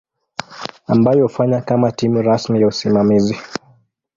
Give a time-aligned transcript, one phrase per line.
[0.87, 3.37] ambayo hufanya kama timu rasmi ya usimamizi.